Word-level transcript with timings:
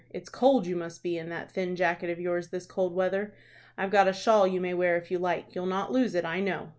It's 0.09 0.29
cold 0.29 0.65
you 0.65 0.75
must 0.75 1.03
be 1.03 1.19
in 1.19 1.29
that 1.29 1.51
thin 1.51 1.75
jacket 1.75 2.09
of 2.09 2.19
yours 2.19 2.47
this 2.47 2.65
cold 2.65 2.95
weather. 2.95 3.35
I've 3.77 3.91
got 3.91 4.07
a 4.07 4.13
shawl 4.13 4.47
you 4.47 4.59
may 4.59 4.73
wear 4.73 4.97
if 4.97 5.11
you 5.11 5.19
like. 5.19 5.53
You'll 5.53 5.67
not 5.67 5.91
lose 5.91 6.15
it, 6.15 6.25
I 6.25 6.39
know." 6.39 6.69